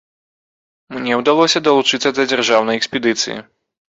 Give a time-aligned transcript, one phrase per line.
[0.95, 3.37] Мне ўдалося далучыцца да дзяржаўнай экспедыцыі.